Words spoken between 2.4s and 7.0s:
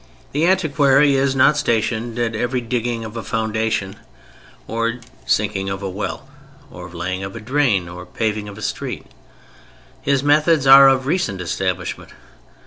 digging of a foundation, or sinking of a well, or